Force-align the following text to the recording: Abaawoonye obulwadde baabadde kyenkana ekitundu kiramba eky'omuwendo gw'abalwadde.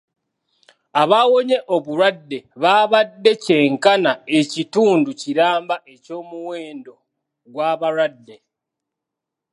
Abaawoonye 1.01 1.57
obulwadde 1.75 2.37
baabadde 2.61 3.31
kyenkana 3.43 4.11
ekitundu 4.39 5.09
kiramba 5.21 5.75
eky'omuwendo 5.93 6.93
gw'abalwadde. 7.53 8.35